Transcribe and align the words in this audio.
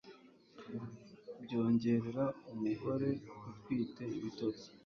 byongerera 1.43 2.25
umugore 2.53 3.09
utwite 3.49 4.03
ibitotsi 4.17 4.67